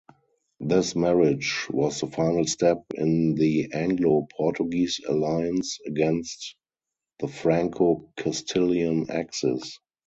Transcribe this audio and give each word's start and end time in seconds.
This 0.59 0.95
marriage 0.95 1.67
was 1.69 1.99
the 1.99 2.07
final 2.07 2.45
step 2.47 2.85
in 2.95 3.35
the 3.35 3.69
Anglo-Portuguese 3.71 4.99
Alliance 5.07 5.77
against 5.85 6.55
the 7.19 7.27
Franco-Castillian 7.27 9.11
axis. 9.11 9.77